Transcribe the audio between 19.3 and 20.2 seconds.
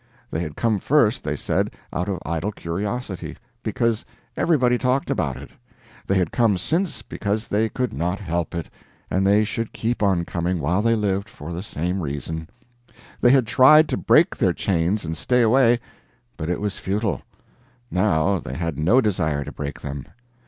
to break them.